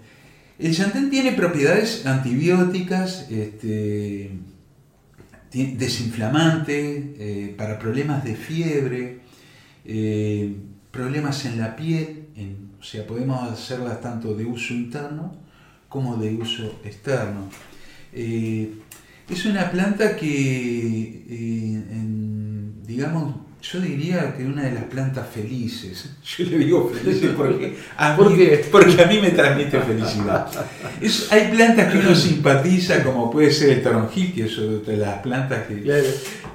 [0.58, 4.30] El chantén tiene propiedades antibióticas, este,
[5.52, 9.20] desinflamante, eh, para problemas de fiebre,
[9.84, 10.54] eh,
[10.90, 12.24] problemas en la piel,
[12.78, 15.34] o sea, podemos hacerlas tanto de uso interno
[15.88, 17.48] como de uso externo.
[18.12, 18.74] Eh,
[19.28, 21.24] es una planta que,
[22.86, 26.10] digamos, yo diría que una de las plantas felices.
[26.38, 28.38] Yo le digo felices porque a mí,
[28.70, 30.46] porque a mí me transmite felicidad.
[31.00, 34.98] Es- hay plantas que uno simpatiza, como puede ser el toronjil, que es otra de
[34.98, 36.04] las plantas que, Claro.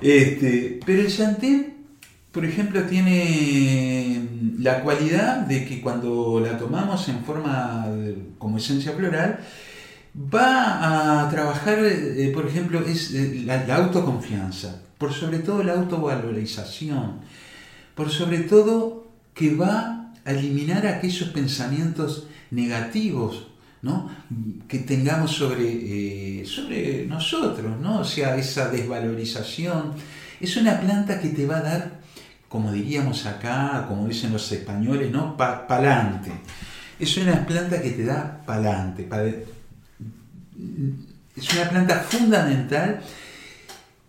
[0.01, 1.73] este, pero el chantén,
[2.31, 4.21] por ejemplo, tiene
[4.59, 9.39] la cualidad de que cuando la tomamos en forma de- como esencia floral,
[10.15, 17.19] va a trabajar, eh, por ejemplo, es eh, la, autoconfianza, por sobre todo la autovalorización,
[17.95, 23.47] por sobre todo que va a eliminar aquellos pensamientos negativos
[23.81, 24.11] ¿no?
[24.67, 25.63] que tengamos sobre,
[26.41, 27.99] eh, sobre nosotros, ¿no?
[27.99, 29.93] o sea, esa desvalorización.
[30.39, 31.91] Es una planta que te va a dar,
[32.49, 35.37] como diríamos acá, como dicen los españoles, ¿no?
[35.37, 36.31] Pa- pa'lante.
[36.99, 39.03] Es una planta que te da pa'lante.
[39.03, 39.21] pa-
[41.35, 43.01] es una planta fundamental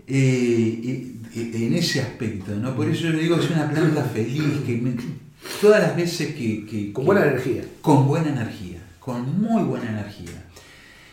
[0.06, 2.74] eh, eh, en ese aspecto, ¿no?
[2.74, 4.96] Por eso yo digo que es una planta feliz, que me-
[5.60, 6.66] todas las veces que...
[6.66, 7.62] que- Con que- buena energía.
[7.80, 10.44] con buena energía, con muy buena energía.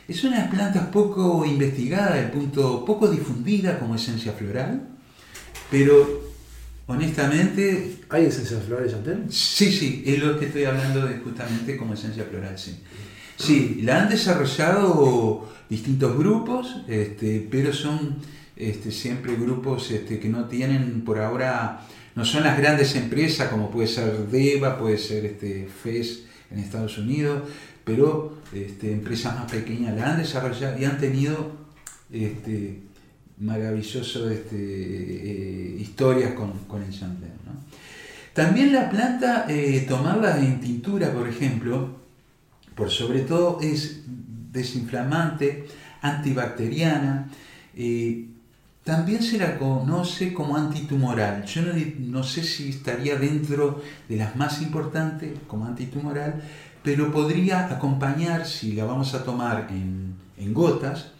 [0.08, 4.88] Es una plantas poco investigada, punto poco difundida como esencia floral,
[5.69, 6.28] pero
[6.88, 9.32] honestamente, ¿Hay esencias florales de chantén?
[9.32, 12.80] sí, sí, es lo que estoy hablando de justamente como esencia floral, sí.
[13.39, 18.17] Sí, la han desarrollado distintos grupos, este, pero son
[18.58, 23.71] este, siempre grupos este, que no tienen por ahora, no son las grandes empresas como
[23.71, 27.43] puede ser Deva, puede ser este, FES en Estados Unidos,
[27.86, 28.39] pero
[28.82, 31.54] empresas más pequeñas la han desarrollado y han tenido
[32.12, 32.82] este,
[33.38, 36.52] maravilloso este, eh, historias con,
[36.84, 36.99] el.
[37.45, 37.54] ¿no?
[38.34, 41.99] También la planta, eh, tomarla en tintura, por ejemplo,
[42.80, 44.04] por sobre todo es
[44.54, 45.68] desinflamante,
[46.02, 47.28] antibacteriana,
[47.76, 48.26] eh,
[48.86, 51.44] también se la conoce como antitumoral.
[51.44, 56.42] Yo no, no sé si estaría dentro de las más importantes como antitumoral,
[56.82, 61.12] pero podría acompañar, si la vamos a tomar en, en gotas,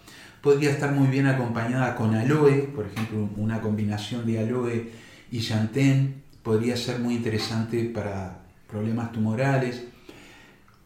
[0.42, 4.92] podría estar muy bien acompañada con aloe, por ejemplo, una combinación de aloe
[5.30, 9.84] y chantén podría ser muy interesante para problemas tumorales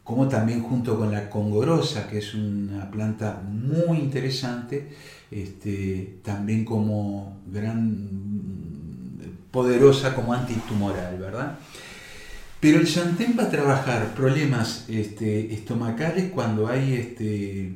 [0.03, 4.89] como también junto con la congorosa, que es una planta muy interesante,
[5.31, 8.09] este, también como gran
[9.51, 11.57] poderosa como antitumoral, ¿verdad?
[12.59, 17.73] Pero el chantén va a trabajar problemas este, estomacales cuando hay este,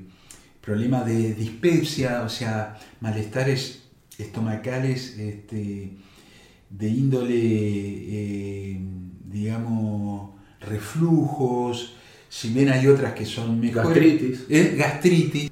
[0.62, 3.84] problemas de dispepsia, o sea, malestares
[4.18, 5.98] estomacales este,
[6.70, 8.82] de índole, eh,
[9.26, 11.97] digamos, reflujos,
[12.40, 13.88] si bien hay otras que son mejores.
[13.88, 14.46] Gastritis.
[14.48, 15.52] Eh, gastritis.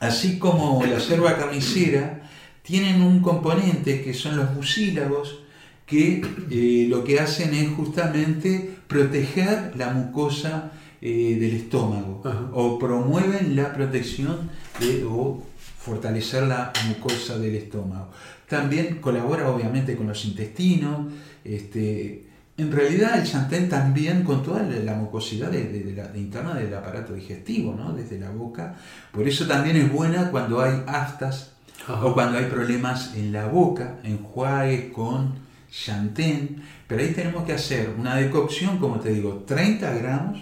[0.00, 2.28] Así como la yerba carnicera,
[2.62, 5.44] tienen un componente que son los mucílagos,
[5.86, 12.50] que eh, lo que hacen es justamente proteger la mucosa eh, del estómago Ajá.
[12.52, 15.40] o promueven la protección de, o
[15.78, 18.10] fortalecer la mucosa del estómago.
[18.48, 21.12] También colabora obviamente con los intestinos.
[21.44, 22.25] Este,
[22.58, 26.54] en realidad el chantén también con toda la, mucosidad de, de- de la, de interna
[26.54, 27.92] del aparato digestivo, ¿no?
[27.92, 28.76] desde la boca.
[29.12, 31.52] Por eso también es buena cuando hay aftas
[31.86, 32.04] Ajá.
[32.04, 35.34] o cuando hay problemas en la boca, enjuague con
[35.70, 36.62] chantén.
[36.86, 40.38] Pero ahí tenemos que hacer una decocción, como te digo, 30 gramos,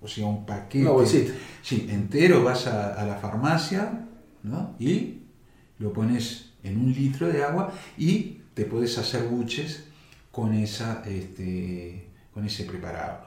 [0.00, 0.84] o sea, un paquete.
[1.62, 4.06] Sí, entero vas a, a la farmacia
[4.42, 4.74] ¿no?
[4.78, 5.18] y
[5.78, 9.84] lo pones en un litro de agua y te puedes hacer buches
[10.30, 13.20] con, esa, este, con ese preparado.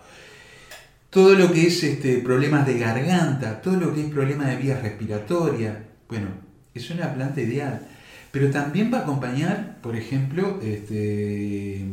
[1.10, 4.82] Todo lo que es este, problemas de garganta, todo lo que es problemas de vías
[4.82, 5.78] respiratorias,
[6.08, 6.28] bueno,
[6.74, 7.88] es una planta ideal.
[8.32, 11.86] Pero también va a acompañar, por ejemplo, este,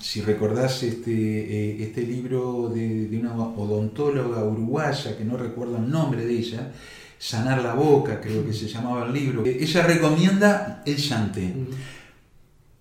[0.00, 6.24] si recordás este, eh, este libro de, una odontóloga uruguaya, que no recuerdo el nombre
[6.24, 6.70] de ella,
[7.18, 11.68] Sanar la Boca, creo que se llamaba el libro, ella recomienda el chantén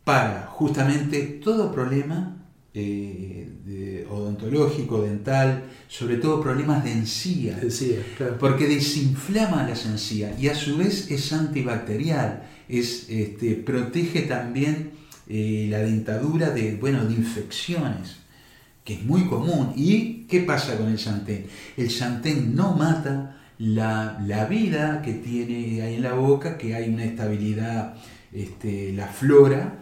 [0.03, 2.37] para justamente todo problema
[2.73, 7.59] eh, de- odontológico, dental, sobre todo problemas de encía,
[8.17, 8.37] claro.
[8.39, 14.91] porque desinflama las encías y a su vez es antibacterial, es, este, protege también
[15.29, 18.17] eh, la dentadura de, bueno, de infecciones,
[18.83, 19.71] que es muy común.
[19.75, 21.45] ¿Y qué pasa con el chantén?
[21.77, 26.89] El chantén no mata la, la vida que tiene ahí en la boca, que hay
[26.89, 27.95] una estabilidad,
[28.36, 29.79] este, la flora,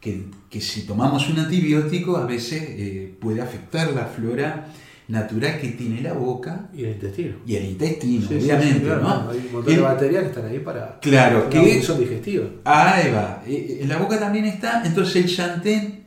[0.00, 4.68] que, que si tomamos un antibiótico a veces eh, puede afectar la flora
[5.08, 7.36] natural que tiene la boca Y el intestino.
[7.46, 9.30] y el intestino, Sí, sí, obviamente, sí, claro, ¿no?
[9.30, 12.46] Hay un montón El- de bacterias que están ahí para Claro, que función digestiva.
[12.64, 13.42] Ahí va.
[13.46, 14.82] Eh, En la boca también está.
[14.84, 16.04] Entonces el chantén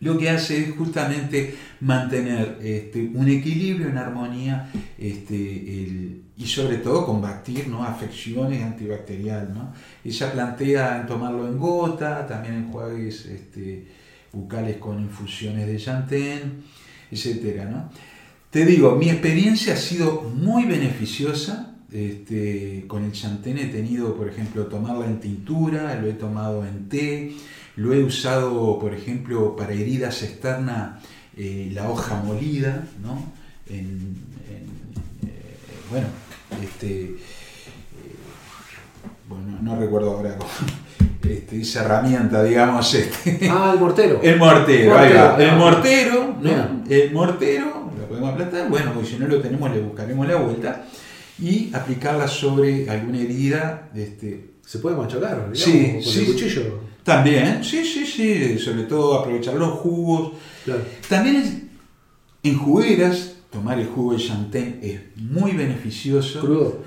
[0.00, 6.78] lo que hace es justamente mantener este, un equilibrio, una armonía este, el- y sobre
[6.78, 7.84] todo combatir ¿no?
[7.84, 9.50] afecciones antibacteriales.
[9.50, 9.72] ¿no?
[10.04, 13.86] Ella plantea tomarlo en gota, también enjuagues este,
[14.32, 16.62] bucales con infusiones de chantén,
[17.10, 17.64] etc.
[17.70, 17.90] ¿no?
[18.50, 21.66] Te digo, mi experiencia ha sido muy beneficiosa.
[21.92, 26.88] Este, con el chantén he tenido, por ejemplo, tomarla en tintura, lo he tomado en
[26.88, 27.32] té,
[27.74, 31.02] lo he usado, por ejemplo, para heridas externas,
[31.42, 33.32] eh, la hoja molida, ¿no?
[33.68, 34.16] En-
[34.50, 35.56] en, eh,
[35.90, 36.06] bueno,
[36.62, 37.16] este, eh,
[39.28, 40.50] bueno, no recuerdo ahora cómo-
[41.30, 44.20] este, esa herramienta, digamos, este, Ah, el mortero.
[44.22, 45.36] el mortero, ahí va.
[45.36, 45.56] Mortero, El ah.
[45.56, 46.40] mortero, ¿no?
[46.42, 46.84] Bien.
[46.88, 50.84] El mortero, lo podemos aplastar, bueno, porque si no lo tenemos le buscaremos la vuelta
[51.38, 53.88] y aplicarla sobre alguna herida.
[53.94, 56.20] Este, Se puede machacar, digamos, Sí, con sí.
[56.20, 56.80] el cuchillo.
[57.02, 60.34] también, sí, sí, sí, sobre todo aprovechar los jugos.
[60.64, 60.82] Claro.
[61.08, 61.70] También
[62.44, 66.38] en jugueras, tomar el jugo de chantén es muy beneficioso.
[66.40, 66.84] Crudo.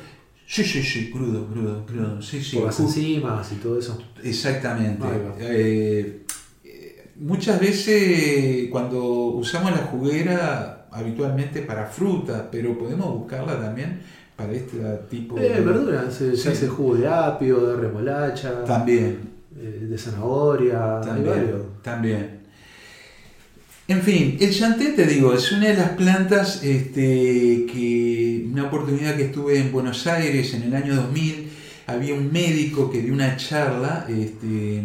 [0.48, 2.22] Sí, sí, sí, crudo, crudo, crudo.
[2.22, 4.02] Sí, sí, por las enzimas y todo eso.
[4.24, 5.06] Exactamente.
[5.42, 6.26] Eh,
[6.64, 14.00] eh, muchas veces cuando usamos la juguera habitualmente para fruta, pero podemos buscarla también
[14.44, 14.78] para este
[15.10, 19.20] tipo Eh, verdura, se, hace jugo de apio, de remolacha, También,
[19.58, 21.02] eh, de zanahoria,
[21.82, 22.44] también.
[23.88, 29.16] En fin, el chanté, te digo, es una de las plantas este, que una oportunidad
[29.16, 31.50] que estuve en Buenos Aires en el año 2000,
[31.88, 34.82] había un médico que dio una charla este,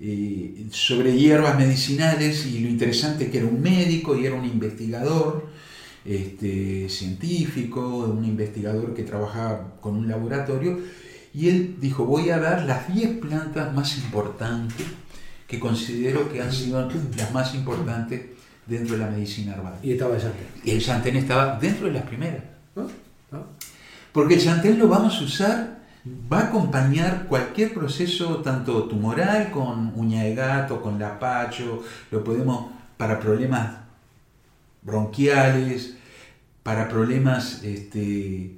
[0.00, 4.46] eh, sobre hierbas medicinales y lo interesante es que era un médico y era un
[4.46, 5.50] investigador
[6.04, 10.78] este, científico, un investigador que trabajaba con un laboratorio
[11.32, 14.86] y él dijo voy a dar las 10 plantas más importantes
[15.46, 18.22] que considero que han sido las más importantes
[18.66, 19.74] dentro de la medicina herbal.
[19.82, 20.46] Y estaba el llante.
[20.64, 22.44] Y el chantén estaba dentro de las primeras.
[22.76, 22.82] ¿No?
[23.32, 23.46] ¿No?
[24.12, 25.80] Porque el chantén lo vamos a usar,
[26.32, 31.82] va a acompañar cualquier proceso, tanto tumoral, con uña de gato, con lapacho,
[32.12, 33.78] lo podemos para problemas
[34.82, 35.94] bronquiales,
[36.62, 38.56] para problemas este,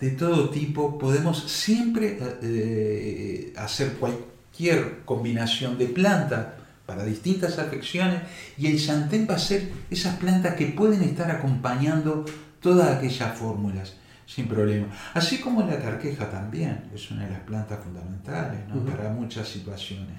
[0.00, 6.46] de todo tipo, podemos siempre eh, hacer cualquier combinación de plantas
[6.86, 8.22] para distintas afecciones
[8.56, 12.24] y el chantén va a ser esas plantas que pueden estar acompañando
[12.60, 13.94] todas aquellas fórmulas
[14.26, 14.88] sin problema.
[15.14, 20.16] Así como la carqueja también, es una de las plantas fundamentales para muchas situaciones.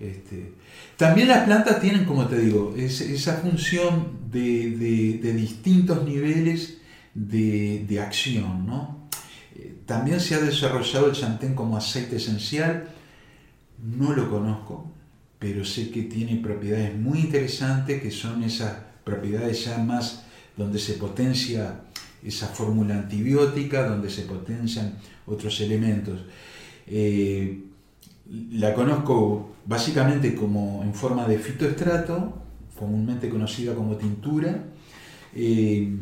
[0.00, 0.52] Este,
[0.96, 6.78] también las plantas tienen, como te digo, esa función de, distintos niveles
[7.14, 8.66] de, acción.
[8.66, 9.08] ¿no?
[9.54, 12.88] Eh, también se ha desarrollado el chantén como aceite esencial.
[13.78, 14.90] No lo conozco,
[15.38, 20.24] pero sé que tiene propiedades muy interesantes, que son esas propiedades ya más
[20.56, 21.80] donde se potencia
[22.24, 24.94] esa fórmula antibiótica, donde se potencian
[25.26, 26.20] otros elementos.
[26.86, 27.64] Eh,
[28.26, 32.42] la conozco básicamente como en forma de fitoestrato,
[32.78, 34.64] comúnmente conocida como tintura.
[35.34, 35.96] Eh,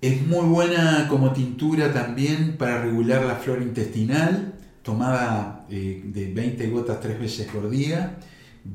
[0.00, 6.68] es muy buena como tintura también para regular la flora intestinal, tomada eh, de 20
[6.68, 8.18] gotas tres veces por día.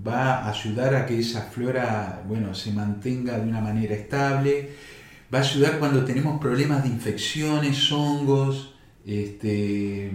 [0.06, 4.70] Va a ayudar a que esa flora bueno, se mantenga de una manera estable.
[5.32, 8.74] Va a ayudar cuando tenemos problemas de infecciones, hongos,
[9.06, 10.12] este,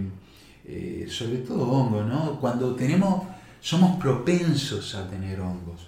[0.67, 2.39] eh, sobre todo hongos, ¿no?
[2.39, 3.23] Cuando tenemos,
[3.61, 5.87] somos propensos a tener hongos.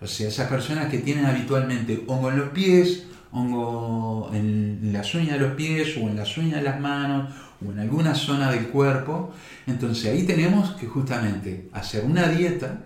[0.00, 5.32] O sea, esas personas que tienen habitualmente hongo en los pies, hongo en las uñas
[5.32, 7.34] de los pies o en las uñas de las manos
[7.66, 9.32] o en alguna zona del cuerpo,
[9.66, 12.78] entonces ahí tenemos que justamente hacer una dieta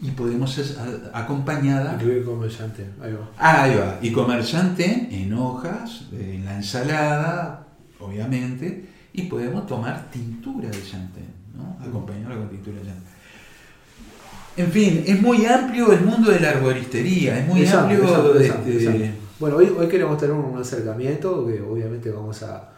[0.00, 0.66] y podemos ser
[1.12, 1.98] acompañada.
[2.02, 2.50] Y comer
[3.02, 3.30] ahí va.
[3.38, 3.98] Ah, ahí va.
[4.00, 4.42] Y comer
[5.10, 7.66] en hojas, en la ensalada,
[7.98, 11.76] obviamente, y podemos tomar tintura de chantén, ¿no?
[11.84, 13.10] acompañarla con tintura de chantén.
[14.56, 18.34] En fin, es muy amplio el mundo de la arboristería, es muy amplio.
[18.38, 22.72] Este, bueno, hoy, hoy queremos tener un acercamiento que obviamente vamos a,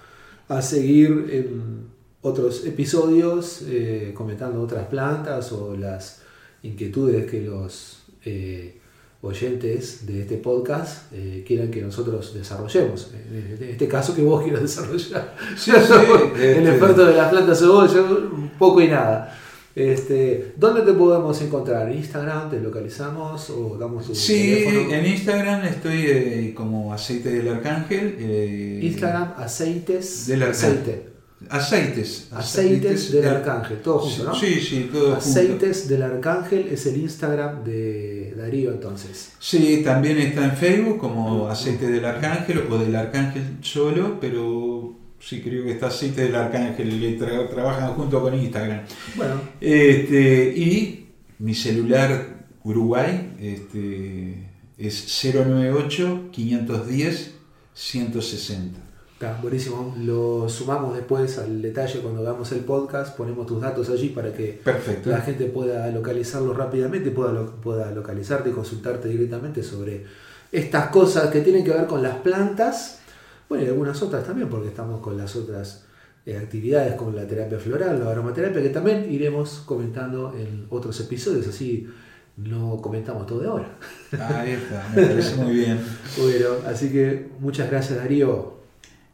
[0.49, 6.23] a seguir en otros episodios eh, comentando otras plantas o las
[6.63, 8.81] inquietudes que los eh,
[9.23, 13.13] oyentes de este podcast eh, quieran que nosotros desarrollemos.
[13.31, 15.37] En este caso que vos quieras desarrollar.
[16.37, 16.69] el este.
[16.69, 19.39] experto de las plantas soy yo, poco y nada.
[19.75, 21.89] Este, ¿Dónde te podemos encontrar?
[21.89, 27.49] ¿En Instagram te localizamos o damos tu Sí, en Instagram estoy eh, como aceite del
[27.49, 28.17] arcángel.
[28.19, 31.12] Eh, Instagram aceites del aceite.
[31.49, 32.29] Aceites.
[32.31, 34.35] Aceites, del Arcángel, todo junto, ¿no?
[34.35, 39.33] Sí, sí, todo Aceites del Arcángel es el Instagram de Darío entonces.
[39.39, 45.41] Sí, también está en Facebook como Aceite del Arcángel o del Arcángel solo, pero sí
[45.41, 48.83] creo que está Aceite del Arcángel, le trabajan junto con Instagram.
[49.17, 49.35] Bueno.
[49.61, 57.35] Este, y mi celular Uruguay este, es 098 510
[57.75, 58.92] 160
[59.31, 59.95] buenísimo.
[60.01, 64.61] Lo sumamos después al detalle cuando hagamos el podcast, ponemos tus datos allí para que
[65.05, 70.05] la gente pueda localizarlo rápidamente, pueda, pueda localizarte y consultarte directamente sobre
[70.51, 73.01] estas cosas que tienen que ver con las plantas,
[73.49, 75.85] bueno, y algunas otras también, porque estamos con las otras
[76.27, 81.47] eh, actividades como la terapia floral, la aromaterapia, que también iremos comentando en otros episodios,
[81.47, 81.89] así
[82.37, 83.79] no comentamos todo de ahora.
[84.13, 85.79] Ahí está, me parece muy bien.
[86.19, 88.62] Bueno, así que muchas gracias Darío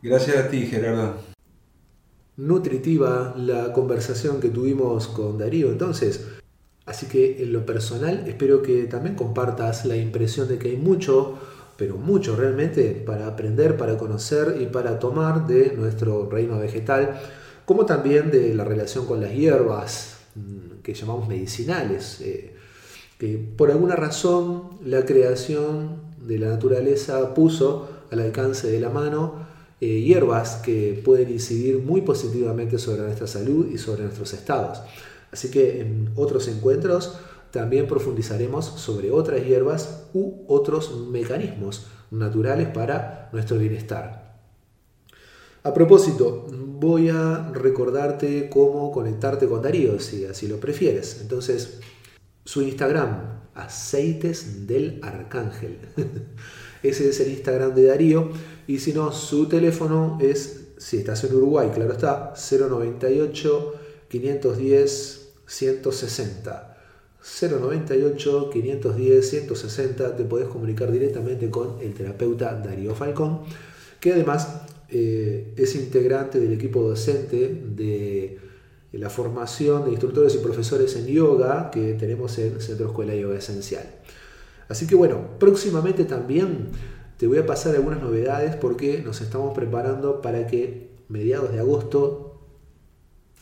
[0.01, 1.14] Gracias a ti, Gerardo.
[2.36, 6.24] Nutritiva la conversación que tuvimos con Darío entonces.
[6.86, 11.36] Así que en lo personal espero que también compartas la impresión de que hay mucho,
[11.76, 17.20] pero mucho realmente para aprender, para conocer y para tomar de nuestro reino vegetal,
[17.64, 22.55] como también de la relación con las hierbas mm, que llamamos medicinales, eh,
[23.18, 29.47] que por alguna razón la creación de la naturaleza puso al alcance de la mano
[29.81, 34.81] eh, hierbas que pueden incidir muy positivamente sobre nuestra salud y sobre nuestros estados.
[35.31, 37.18] Así que en otros encuentros
[37.51, 44.29] también profundizaremos sobre otras hierbas u otros mecanismos naturales para nuestro bienestar.
[45.62, 51.18] A propósito, voy a recordarte cómo conectarte con Darío, si así lo prefieres.
[51.20, 51.81] Entonces,
[52.45, 55.79] su Instagram, aceites del arcángel.
[56.83, 58.31] Ese es el Instagram de Darío.
[58.66, 63.74] Y si no, su teléfono es, si estás en Uruguay, claro está, 098
[64.09, 66.76] 510 160.
[67.20, 73.41] 098 510 160 te podés comunicar directamente con el terapeuta Darío Falcón,
[74.01, 78.39] que además eh, es integrante del equipo docente de
[78.93, 83.85] la formación de instructores y profesores en yoga que tenemos en Centro Escuela Yoga Esencial.
[84.68, 86.68] Así que bueno, próximamente también
[87.16, 92.40] te voy a pasar algunas novedades porque nos estamos preparando para que mediados de agosto,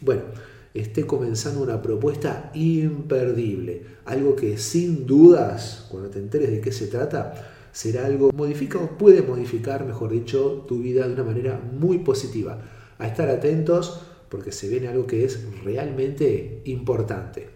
[0.01, 0.23] bueno,
[0.73, 3.83] esté comenzando una propuesta imperdible.
[4.05, 7.35] Algo que sin dudas, cuando te enteres de qué se trata,
[7.73, 12.63] será algo modifica o puede modificar, mejor dicho, tu vida de una manera muy positiva.
[12.99, 17.49] A estar atentos porque se viene algo que es realmente importante.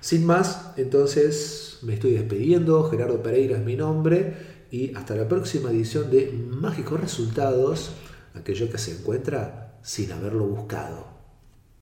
[0.00, 2.84] Sin más, entonces me estoy despidiendo.
[2.90, 4.56] Gerardo Pereira es mi nombre.
[4.70, 7.92] Y hasta la próxima edición de Mágicos Resultados,
[8.34, 11.15] aquello que se encuentra sin haberlo buscado.